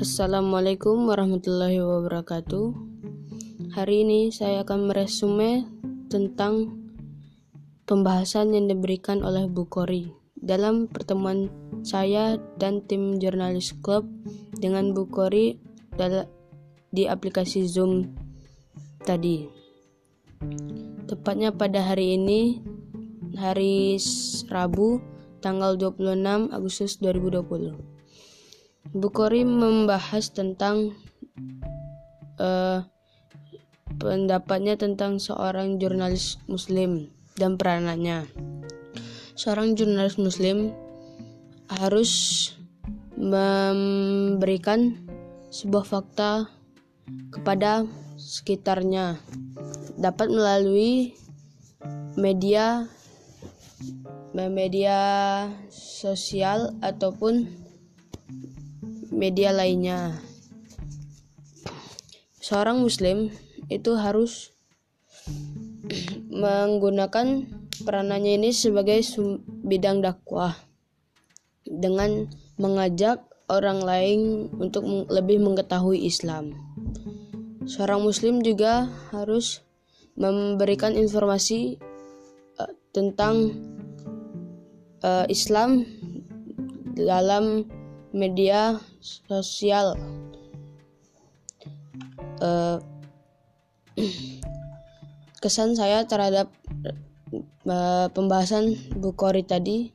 [0.00, 2.72] Assalamualaikum warahmatullahi wabarakatuh.
[3.76, 5.68] Hari ini saya akan meresume
[6.08, 6.72] tentang
[7.84, 10.08] pembahasan yang diberikan oleh Bukhari
[10.40, 11.52] dalam pertemuan
[11.84, 14.08] saya dan tim jurnalis klub
[14.56, 15.60] dengan Bukhari
[16.96, 18.08] di aplikasi Zoom
[19.04, 19.52] tadi.
[21.12, 22.64] Tepatnya pada hari ini,
[23.36, 24.00] hari
[24.48, 25.04] Rabu,
[25.44, 27.99] tanggal 26 Agustus 2020.
[28.88, 30.96] Bukhari membahas tentang
[32.40, 32.80] uh,
[34.00, 38.24] pendapatnya tentang seorang jurnalis muslim dan peranannya.
[39.36, 40.72] Seorang jurnalis muslim
[41.68, 42.12] harus
[43.20, 44.96] memberikan
[45.52, 46.48] sebuah fakta
[47.28, 47.84] kepada
[48.16, 49.20] sekitarnya
[50.00, 51.12] dapat melalui
[52.16, 52.88] media
[54.32, 55.00] media
[55.68, 57.50] sosial ataupun
[59.20, 60.16] media lainnya.
[62.40, 63.28] Seorang muslim
[63.68, 64.56] itu harus
[66.32, 67.44] menggunakan
[67.84, 69.04] peranannya ini sebagai
[69.60, 70.56] bidang dakwah
[71.68, 73.20] dengan mengajak
[73.52, 74.20] orang lain
[74.56, 76.56] untuk lebih mengetahui Islam.
[77.68, 79.60] Seorang muslim juga harus
[80.16, 81.76] memberikan informasi
[82.56, 83.52] uh, tentang
[85.04, 85.84] uh, Islam
[86.96, 87.68] dalam
[88.10, 89.96] media sosial.
[92.40, 92.80] Uh,
[95.42, 96.52] kesan saya terhadap
[97.64, 99.92] uh, pembahasan Bukhari tadi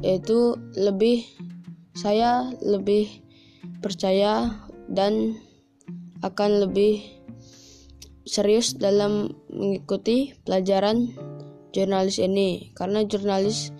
[0.00, 1.24] yaitu lebih
[1.92, 3.08] saya lebih
[3.84, 4.48] percaya
[4.88, 5.36] dan
[6.20, 7.04] akan lebih
[8.28, 11.12] serius dalam mengikuti pelajaran
[11.72, 12.72] jurnalis ini.
[12.76, 13.72] Karena jurnalis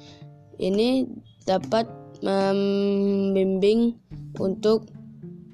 [0.56, 1.04] ini
[1.44, 4.00] dapat membimbing
[4.38, 4.88] untuk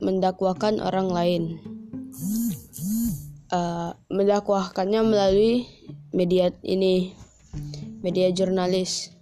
[0.03, 1.42] mendakwakan orang lain.
[3.46, 5.70] Uh, mendakwahkannya melalui
[6.11, 7.14] media ini,
[8.02, 9.14] media jurnalis.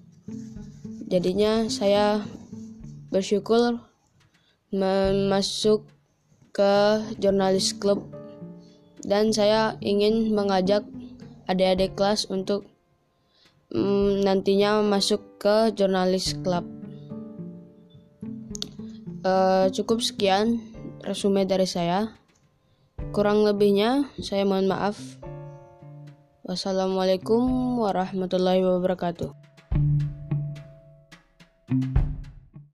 [1.05, 2.25] Jadinya saya
[3.13, 3.79] bersyukur
[5.31, 5.87] masuk
[6.51, 8.03] ke jurnalis klub
[9.05, 10.83] dan saya ingin mengajak
[11.47, 12.65] adik-adik kelas untuk
[13.71, 16.84] um, nantinya masuk ke jurnalis klub.
[19.25, 20.61] Uh, cukup sekian
[21.01, 22.13] resume dari saya.
[23.17, 25.01] Kurang lebihnya saya mohon maaf.
[26.45, 27.41] Wassalamualaikum
[27.81, 29.33] warahmatullahi wabarakatuh.